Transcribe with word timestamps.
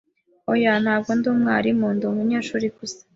Oya, 0.51 0.73
ntabwo 0.83 1.09
ndi 1.17 1.27
umwarimu. 1.33 1.85
Ndi 1.95 2.05
umunyeshuri 2.11 2.67
gusa. 2.77 3.01